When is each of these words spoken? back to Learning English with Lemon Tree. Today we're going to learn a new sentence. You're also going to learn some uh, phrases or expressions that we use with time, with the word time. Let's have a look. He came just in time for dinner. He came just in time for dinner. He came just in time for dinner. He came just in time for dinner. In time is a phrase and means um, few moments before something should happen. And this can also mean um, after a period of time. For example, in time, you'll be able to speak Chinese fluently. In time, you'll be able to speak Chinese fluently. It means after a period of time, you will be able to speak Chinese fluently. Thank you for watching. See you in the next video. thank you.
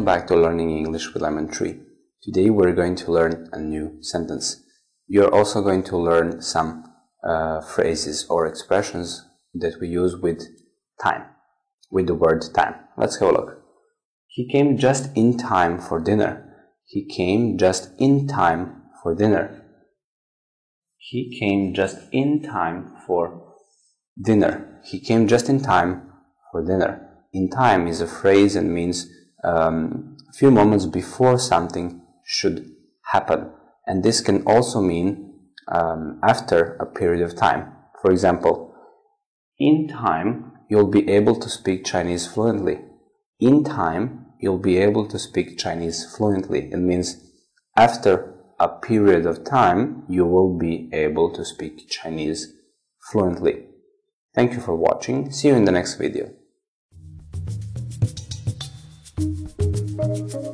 back 0.00 0.26
to 0.26 0.34
Learning 0.34 0.70
English 0.70 1.12
with 1.12 1.22
Lemon 1.22 1.48
Tree. 1.48 1.78
Today 2.22 2.48
we're 2.48 2.72
going 2.72 2.96
to 2.96 3.12
learn 3.12 3.50
a 3.52 3.60
new 3.60 3.98
sentence. 4.00 4.64
You're 5.06 5.32
also 5.32 5.60
going 5.60 5.82
to 5.84 5.98
learn 5.98 6.40
some 6.40 6.84
uh, 7.22 7.60
phrases 7.60 8.26
or 8.30 8.46
expressions 8.46 9.22
that 9.52 9.74
we 9.82 9.88
use 9.88 10.16
with 10.16 10.42
time, 11.04 11.24
with 11.90 12.06
the 12.06 12.14
word 12.14 12.42
time. 12.54 12.74
Let's 12.96 13.20
have 13.20 13.28
a 13.28 13.32
look. 13.32 13.62
He 14.28 14.50
came 14.50 14.78
just 14.78 15.14
in 15.14 15.36
time 15.36 15.78
for 15.78 16.00
dinner. 16.00 16.42
He 16.86 17.06
came 17.06 17.58
just 17.58 17.90
in 17.98 18.26
time 18.26 18.84
for 19.02 19.14
dinner. 19.14 19.62
He 20.96 21.38
came 21.38 21.74
just 21.74 21.98
in 22.10 22.42
time 22.42 22.96
for 23.06 23.44
dinner. 24.20 24.80
He 24.84 25.00
came 25.00 25.28
just 25.28 25.50
in 25.50 25.60
time 25.60 26.10
for 26.50 26.64
dinner. 26.64 27.08
In 27.34 27.50
time 27.50 27.86
is 27.86 28.00
a 28.00 28.06
phrase 28.06 28.56
and 28.56 28.72
means 28.72 29.06
um, 29.44 30.16
few 30.34 30.50
moments 30.50 30.86
before 30.86 31.38
something 31.38 32.00
should 32.24 32.70
happen. 33.12 33.50
And 33.86 34.02
this 34.02 34.20
can 34.20 34.42
also 34.44 34.80
mean 34.80 35.40
um, 35.68 36.20
after 36.22 36.76
a 36.76 36.86
period 36.86 37.22
of 37.22 37.36
time. 37.36 37.72
For 38.00 38.10
example, 38.10 38.74
in 39.58 39.88
time, 39.88 40.52
you'll 40.68 40.90
be 40.90 41.08
able 41.08 41.36
to 41.36 41.48
speak 41.48 41.84
Chinese 41.84 42.26
fluently. 42.26 42.80
In 43.40 43.64
time, 43.64 44.26
you'll 44.40 44.58
be 44.58 44.78
able 44.78 45.06
to 45.08 45.18
speak 45.18 45.58
Chinese 45.58 46.04
fluently. 46.16 46.70
It 46.72 46.78
means 46.78 47.22
after 47.76 48.34
a 48.58 48.68
period 48.68 49.26
of 49.26 49.44
time, 49.44 50.04
you 50.08 50.24
will 50.24 50.56
be 50.58 50.88
able 50.92 51.32
to 51.32 51.44
speak 51.44 51.88
Chinese 51.88 52.54
fluently. 53.10 53.66
Thank 54.34 54.54
you 54.54 54.60
for 54.60 54.76
watching. 54.76 55.30
See 55.30 55.48
you 55.48 55.54
in 55.54 55.64
the 55.64 55.72
next 55.72 55.94
video. 55.94 56.32
thank 60.02 60.34
you. 60.34 60.51